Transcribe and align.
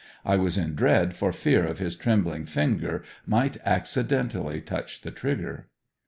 I 0.25 0.35
was 0.35 0.57
in 0.57 0.73
dread 0.73 1.15
for 1.15 1.31
fear 1.31 1.71
his 1.75 1.95
trembling 1.95 2.45
finger 2.45 3.03
might 3.27 3.57
accidently 3.63 4.59
touch 4.59 5.01
the 5.01 5.11
trigger. 5.11 5.67